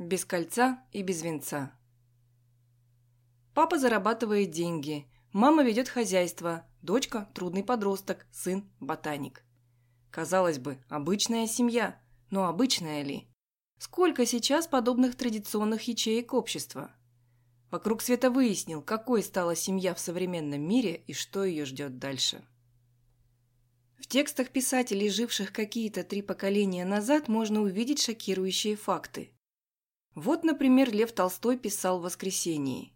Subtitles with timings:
[0.00, 1.78] Без кольца и без венца.
[3.52, 9.44] Папа зарабатывает деньги, мама ведет хозяйство, дочка– трудный подросток, сын– ботаник.
[10.10, 12.00] Казалось бы, обычная семья,
[12.30, 13.28] но обычная ли?
[13.76, 16.92] Сколько сейчас подобных традиционных ячеек общества?
[17.70, 22.42] Вокруг света выяснил, какой стала семья в современном мире и что ее ждет дальше.
[23.98, 29.34] В текстах писателей, живших какие-то три поколения назад, можно увидеть шокирующие факты.
[30.14, 32.92] Вот, например, Лев Толстой писал в «Воскресении».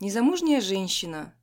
[0.00, 1.34] Незамужняя женщина.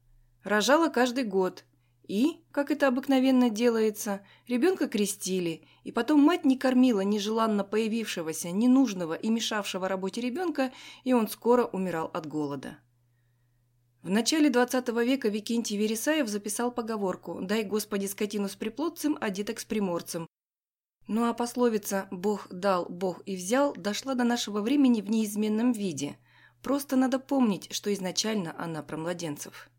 [0.44, 1.64] Рожала каждый год.
[2.08, 9.14] И, как это обыкновенно делается, ребенка крестили, и потом мать не кормила нежеланно появившегося, ненужного
[9.14, 10.72] и мешавшего работе ребенка,
[11.04, 12.78] и он скоро умирал от голода.
[14.04, 19.60] В начале XX века Викентий Вересаев записал поговорку «Дай, Господи, скотину с приплодцем, а деток
[19.60, 20.28] с приморцем».
[21.14, 26.18] Ну а пословица «Бог дал, Бог и взял» дошла до нашего времени в неизменном виде.
[26.64, 29.70] Просто надо помнить, что изначально она про младенцев.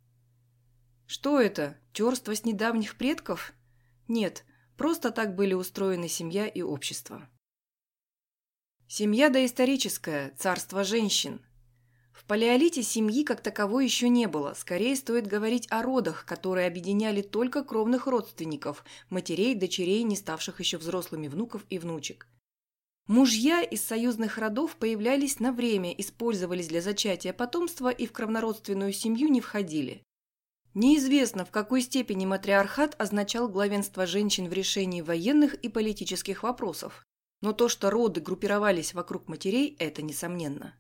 [1.07, 1.79] Что это?
[1.95, 3.55] Терство с недавних предков?
[4.09, 4.45] Нет,
[4.77, 7.27] просто так были устроены семья и общество.
[8.87, 11.41] Семья доисторическая, царство женщин–
[12.13, 17.23] в палеолите семьи как таковой еще не было, скорее стоит говорить о родах, которые объединяли
[17.23, 22.29] только кровных родственников, матерей, дочерей, не ставших еще взрослыми внуков и внучек.
[23.09, 29.29] Мужья из союзных родов появлялись на время, использовались для зачатия потомства и в кровнородственную семью
[29.29, 30.03] не входили.
[30.75, 37.05] Неизвестно, в какой степени матриархат означал главенство женщин в решении военных и политических вопросов,
[37.43, 40.75] но то, что роды группировались вокруг матерей, это несомненно.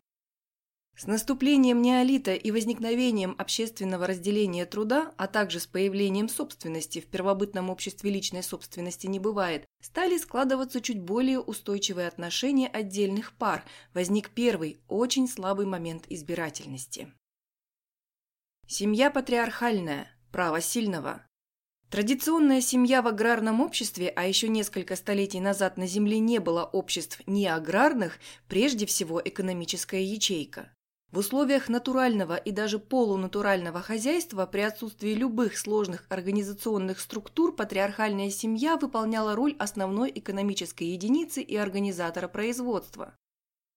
[0.94, 7.70] С наступлением неолита и возникновением общественного разделения труда, а также с появлением собственности в первобытном
[7.70, 14.80] обществе личной собственности не бывает, стали складываться чуть более устойчивые отношения отдельных пар, возник первый,
[14.86, 17.12] очень слабый момент избирательности.
[18.68, 21.26] Семья патриархальная, право сильного.
[21.90, 27.20] Традиционная семья в аграрном обществе, а еще несколько столетий назад на Земле не было обществ
[27.26, 30.70] не аграрных, прежде всего экономическая ячейка.
[31.12, 38.78] В условиях натурального и даже полунатурального хозяйства при отсутствии любых сложных организационных структур патриархальная семья
[38.78, 43.14] выполняла роль основной экономической единицы и организатора производства.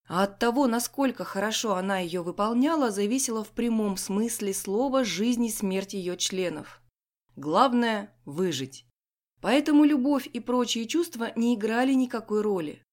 [0.07, 5.51] А от того, насколько хорошо она ее выполняла, зависело в прямом смысле слова жизнь и
[5.51, 6.81] смерть ее членов.
[7.35, 8.85] Главное– выжить.
[9.41, 12.84] Поэтому любовь и прочие чувства не играли никакой роли.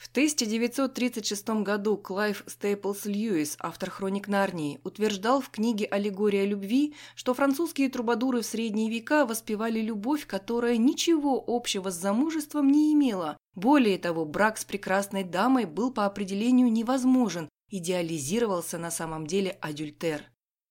[0.00, 7.34] В 1936 году Клайв Стейплс Льюис, автор «Хроник Нарнии», утверждал в книге «Аллегория любви», что
[7.34, 13.36] французские трубадуры в средние века воспевали любовь, которая ничего общего с замужеством не имела.
[13.54, 20.24] Более того, брак с прекрасной дамой был по определению невозможен, идеализировался на самом деле адюльтер.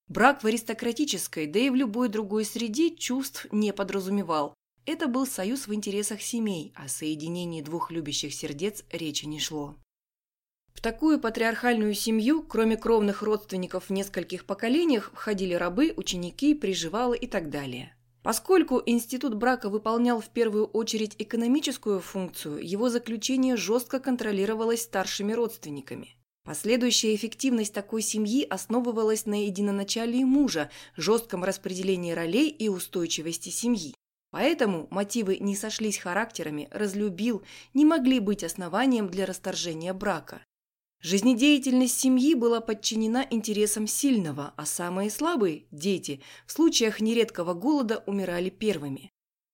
[0.08, 4.56] Брак в аристократической, да и в любой другой среде чувств не подразумевал.
[4.86, 9.76] Это был союз в интересах семей, о соединении двух любящих сердец речи не шло.
[10.74, 17.26] В такую патриархальную семью, кроме кровных родственников в нескольких поколениях, входили рабы, ученики, приживалы и
[17.26, 17.94] так далее.
[18.22, 26.16] Поскольку институт брака выполнял в первую очередь экономическую функцию, его заключение жестко контролировалось старшими родственниками.
[26.44, 33.94] Последующая эффективность такой семьи основывалась на единоначалии мужа, жестком распределении ролей и устойчивости семьи.
[34.30, 37.42] Поэтому мотивы не сошлись характерами, разлюбил,
[37.74, 40.42] не могли быть основанием для расторжения брака.
[41.00, 48.50] Жизнедеятельность семьи была подчинена интересам сильного, а самые слабые– дети– в случаях нередкого голода умирали
[48.50, 49.10] первыми.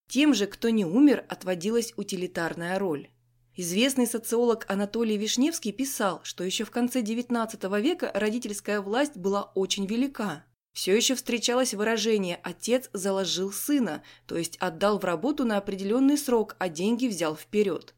[0.09, 3.10] Тем же, кто не умер, отводилась утилитарная роль.
[3.54, 9.86] Известный социолог Анатолий Вишневский писал, что еще в конце XIX века родительская власть была очень
[9.86, 10.44] велика.
[10.76, 16.54] Все еще встречалось выражение «отец заложил сына», то есть отдал в работу на определенный срок,
[16.59, 17.94] а деньги взял вперед.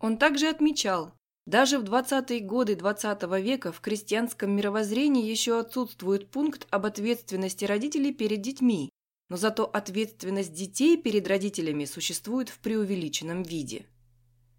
[0.00, 1.12] Он также отмечал,
[1.44, 7.66] даже в 20-е годы XX -го века в крестьянском мировоззрении еще отсутствует пункт об ответственности
[7.66, 8.88] родителей перед детьми,
[9.28, 13.84] но зато ответственность детей перед родителями существует в преувеличенном виде.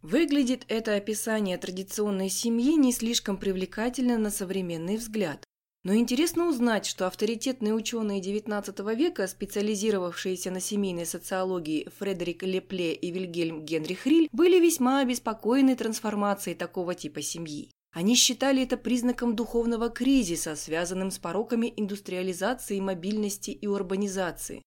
[0.04, 5.44] Выглядит это описание традиционной семьи не слишком привлекательно на современный взгляд.
[5.84, 13.12] Но интересно узнать, что авторитетные ученые XIX века, специализировавшиеся на семейной социологии Фредерик Лепле и
[13.12, 17.72] Вильгельм Генрих Риль, были весьма обеспокоены трансформацией такого типа семьи.
[17.92, 24.62] Они считали это признаком духовного кризиса, связанным с пороками индустриализации, мобильности и урбанизации.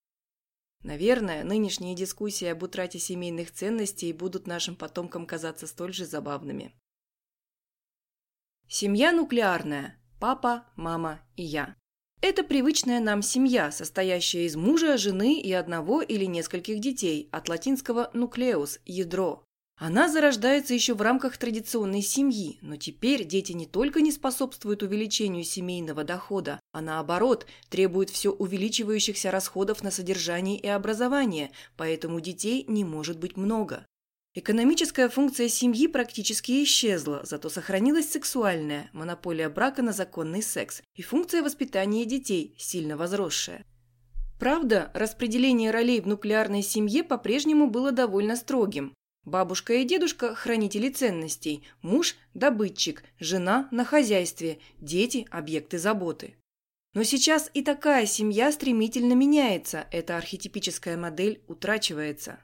[0.83, 6.75] Наверное, нынешние дискуссии об утрате семейных ценностей будут нашим потомкам казаться столь же забавными.
[8.67, 10.00] Семья нуклеарная.
[10.21, 11.77] Папа, мама и я.
[12.21, 18.11] Это привычная нам семья, состоящая из мужа, жены и одного или нескольких детей, от латинского
[18.13, 19.43] «нуклеус»– ядро.
[19.79, 25.43] Она зарождается еще в рамках традиционной семьи, но теперь дети не только не способствуют увеличению
[25.43, 32.85] семейного дохода, а наоборот, требуют все увеличивающихся расходов на содержание и образование, поэтому детей не
[32.85, 33.87] может быть много.
[34.33, 41.43] Экономическая функция семьи практически исчезла, зато сохранилась сексуальная, монополия брака на законный секс, и функция
[41.43, 43.65] воспитания детей, сильно возросшая.
[44.39, 48.95] Правда, распределение ролей в нуклеарной семье по-прежнему было довольно строгим.
[49.25, 56.37] Бабушка и дедушка– хранители ценностей, муж– добытчик, жена– на хозяйстве, дети– объекты заботы.
[56.95, 62.39] Но сейчас и такая семья стремительно меняется, эта архетипическая модель утрачивается.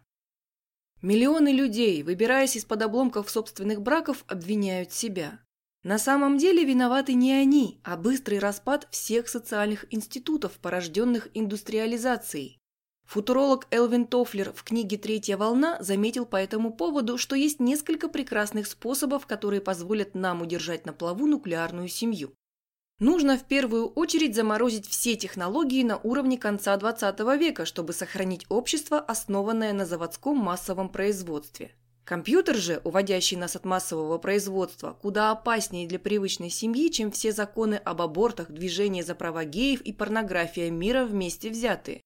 [1.02, 5.40] Миллионы людей, выбираясь из-под обломков собственных браков, обвиняют себя.
[5.82, 12.58] На самом деле виноваты не они, а быстрый распад всех социальных институтов, порожденных индустриализацией.
[13.04, 18.66] Футуролог Элвин Тофлер в книге «Третья волна» заметил по этому поводу, что есть несколько прекрасных
[18.66, 22.34] способов, которые позволят нам удержать на плаву нуклеарную семью.
[22.98, 28.98] Нужно в первую очередь заморозить все технологии на уровне конца 20 века, чтобы сохранить общество,
[28.98, 31.72] основанное на заводском массовом производстве.
[32.04, 37.74] Компьютер же, уводящий нас от массового производства, куда опаснее для привычной семьи, чем все законы
[37.74, 42.00] об абортах, движение за права геев и порнография мира вместе взятые.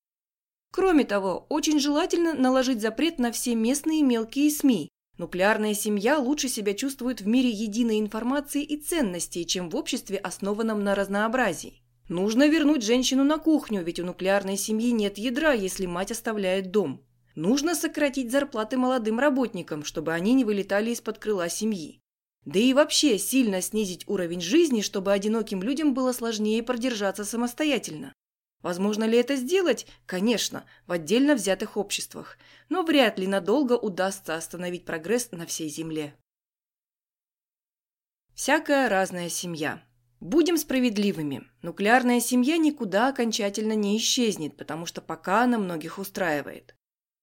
[0.72, 4.88] Кроме того, очень желательно наложить запрет на все местные мелкие СМИ.
[5.20, 10.82] Нуклеарная семья лучше себя чувствует в мире единой информации и ценностей, чем в обществе, основанном
[10.82, 11.82] на разнообразии.
[12.08, 17.04] Нужно вернуть женщину на кухню, ведь у нуклеарной семьи нет ядра, если мать оставляет дом.
[17.34, 22.00] Нужно сократить зарплаты молодым работникам, чтобы они не вылетали из-под крыла семьи.
[22.46, 28.14] Да и вообще сильно снизить уровень жизни, чтобы одиноким людям было сложнее продержаться самостоятельно.
[28.62, 29.86] Возможно ли это сделать?
[30.06, 32.36] Конечно, в отдельно взятых обществах,
[32.68, 36.14] но вряд ли надолго удастся остановить прогресс на всей Земле.
[38.34, 39.82] Всякая разная семья.
[40.20, 41.44] Будем справедливыми.
[41.62, 46.74] Нуклеарная семья никуда окончательно не исчезнет, потому что пока она многих устраивает.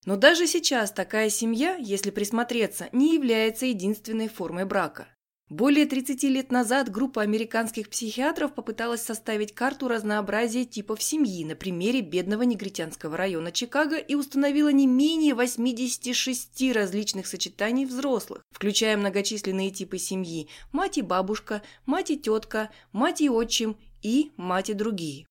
[0.06, 5.07] Но даже сейчас такая семья, если присмотреться, не является единственной формой брака.
[5.49, 12.01] Более 30 лет назад группа американских психиатров попыталась составить карту разнообразия типов семьи на примере
[12.01, 19.99] бедного негритянского района Чикаго и установила не менее 86 различных сочетаний взрослых, включая многочисленные типы
[19.99, 25.27] семьи– мать и бабушка, мать и тетка, мать и отчим и мать и другие.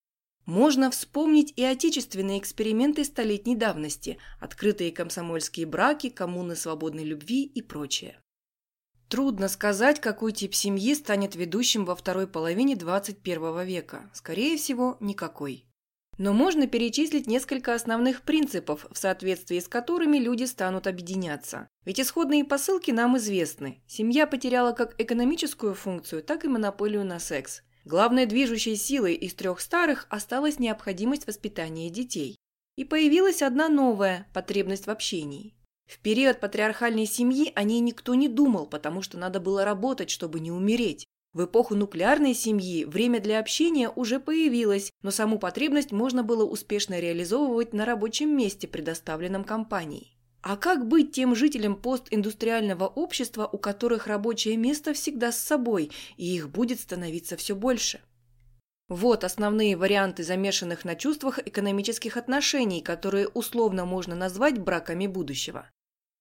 [0.46, 8.19] Можно вспомнить и отечественные эксперименты столетней давности, открытые комсомольские браки, коммуны свободной любви и прочее.
[9.08, 14.11] Трудно сказать, какой тип семьи станет ведущим во второй половине 21 века.
[14.12, 15.64] Скорее всего, никакой.
[16.19, 21.69] Но можно перечислить несколько основных принципов, в соответствии с которыми люди станут объединяться.
[21.85, 23.81] Ведь исходные посылки нам известны.
[23.87, 27.62] Семья потеряла как экономическую функцию, так и монополию на секс.
[27.85, 32.37] Главной движущей силой из трех старых осталась необходимость воспитания детей.
[32.76, 35.56] И появилась одна новая– потребность в общении.
[35.86, 40.40] В период патриархальной семьи о ней никто не думал, потому что надо было работать, чтобы
[40.40, 41.06] не умереть.
[41.32, 46.98] В эпоху нуклеарной семьи время для общения уже появилось, но саму потребность можно было успешно
[46.98, 50.16] реализовывать на рабочем месте, предоставленном компанией.
[50.40, 56.34] А как быть тем жителям постиндустриального общества, у которых рабочее место всегда с собой, и
[56.34, 58.00] их будет становиться все больше?
[58.88, 65.69] Вот основные варианты замешанных на чувствах экономических отношений, которые условно можно назвать браками будущего.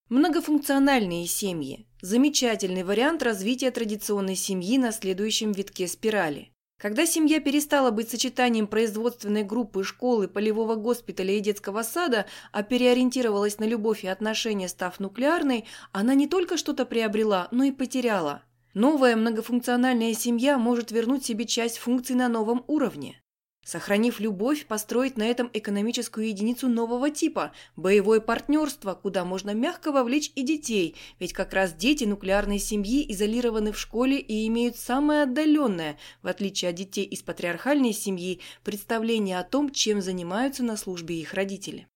[0.08, 6.52] Многофункциональные семьи– замечательный вариант развития традиционной семьи на следующем витке спирали.
[6.80, 13.58] Когда семья перестала быть сочетанием производственной группы, школы, полевого госпиталя и детского сада, а переориентировалась
[13.58, 18.44] на любовь и отношения, став нуклеарной, она не только что-то приобрела, но и потеряла.
[18.74, 23.20] Новая многофункциональная семья может вернуть себе часть функций на новом уровне.
[23.66, 30.30] Сохранив любовь, построить на этом экономическую единицу нового типа– боевое партнерство, куда можно мягко вовлечь
[30.36, 35.98] и детей, ведь как раз дети нуклеарной семьи изолированы в школе и имеют самое отдаленное,
[36.22, 41.34] в отличие от детей из патриархальной семьи, представление о том, чем занимаются на службе их
[41.34, 41.88] родители.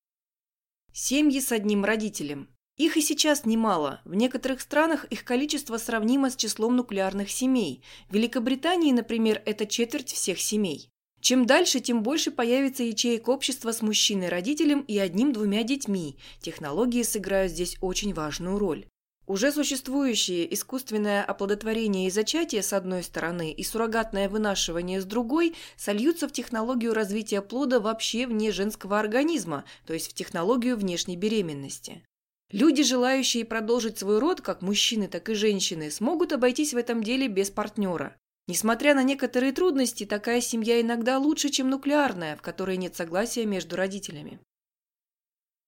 [0.92, 2.48] Семьи с одним родителем.
[2.78, 4.00] Их и сейчас немало.
[4.04, 7.84] В некоторых странах их количество сравнимо с числом нуклеарных семей.
[8.08, 10.89] В Великобритании, например, это четверть всех семей.
[11.20, 16.16] Чем дальше, тем больше появится ячеек общества с мужчиной-родителем и одним-двумя детьми.
[16.40, 18.86] Технологии сыграют здесь очень важную роль.
[19.26, 26.26] Уже существующее искусственное оплодотворение и зачатие с одной стороны и суррогатное вынашивание с другой сольются
[26.26, 32.02] в технологию развития плода вообще вне женского организма, то есть в технологию внешней беременности.
[32.50, 37.28] Люди, желающие продолжить свой род, как мужчины, так и женщины, смогут обойтись в этом деле
[37.28, 38.16] без партнера.
[38.50, 43.76] Несмотря на некоторые трудности, такая семья иногда лучше, чем нуклеарная, в которой нет согласия между
[43.76, 44.40] родителями.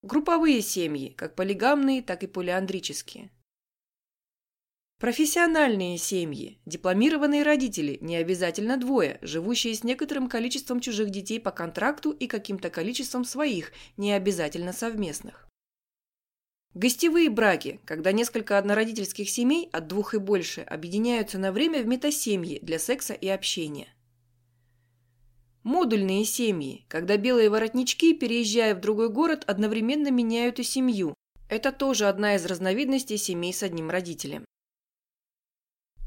[0.02, 3.30] Групповые семьи, как полигамные, так и полиандрические.
[4.98, 12.10] Профессиональные семьи, дипломированные родители, не обязательно двое, живущие с некоторым количеством чужих детей по контракту
[12.10, 15.48] и каким-то количеством своих, не обязательно совместных.
[16.74, 22.60] Гостевые браки, когда несколько однородительских семей, от двух и больше, объединяются на время в метасемьи
[22.62, 23.88] для секса и общения.
[25.64, 31.14] Модульные семьи, когда белые воротнички, переезжая в другой город, одновременно меняют и семью.
[31.50, 34.46] Это тоже одна из разновидностей семей с одним родителем.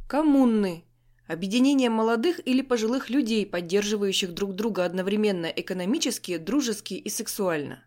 [0.09, 0.83] Коммуны.
[1.27, 7.83] Объединение молодых или пожилых людей, поддерживающих друг друга одновременно экономически, дружески и сексуально.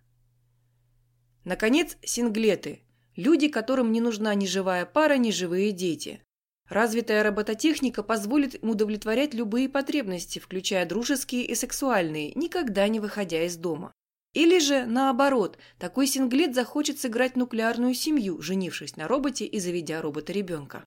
[1.44, 2.82] Наконец, синглеты.
[3.16, 6.22] Люди, которым не нужна ни живая пара, ни живые дети.
[6.68, 13.56] Развитая робототехника позволит им удовлетворять любые потребности, включая дружеские и сексуальные, никогда не выходя из
[13.56, 13.92] дома.
[14.34, 20.84] Или же, наоборот, такой синглет захочет сыграть нуклеарную семью, женившись на роботе и заведя робота-ребенка.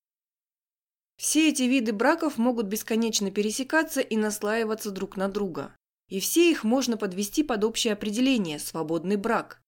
[1.18, 5.76] Все эти виды браков могут бесконечно пересекаться и наслаиваться друг на друга.
[6.10, 9.61] И все их можно подвести под общее определение– свободный брак.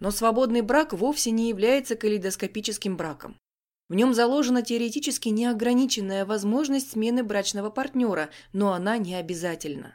[0.00, 3.36] Но свободный брак вовсе не является калейдоскопическим браком.
[3.88, 9.94] В нем заложена теоретически неограниченная возможность смены брачного партнера, но она не обязательна.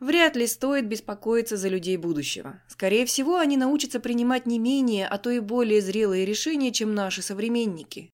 [0.00, 2.62] Вряд ли стоит беспокоиться за людей будущего.
[2.68, 7.20] Скорее всего, они научатся принимать не менее, а то и более зрелые решения, чем наши
[7.20, 8.10] современники.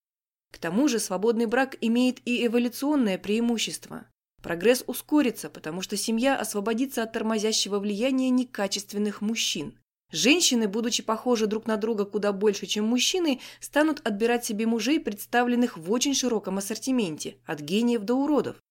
[0.51, 4.07] К тому же свободный брак имеет и эволюционное преимущество.
[4.43, 9.79] Прогресс ускорится, потому что семья освободится от тормозящего влияния некачественных мужчин.
[10.15, 15.77] Женщины, будучи похожи друг на друга куда больше, чем мужчины, станут отбирать себе мужей, представленных
[15.77, 18.63] в очень широком ассортименте, от гениев до уродов.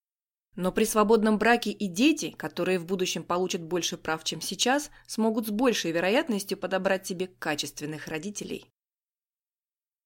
[0.55, 5.47] Но при свободном браке и дети, которые в будущем получат больше прав, чем сейчас, смогут
[5.47, 8.71] с большей вероятностью подобрать себе качественных родителей.